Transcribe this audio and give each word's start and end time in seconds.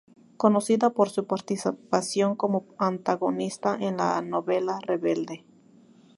Conocida 0.35 0.89
por 0.89 1.11
su 1.11 1.27
participación 1.27 2.35
como 2.35 2.65
antagonista 2.79 3.77
en 3.79 3.97
la 3.97 4.15
telenovela 4.15 4.79
"Rebelde". 4.83 5.45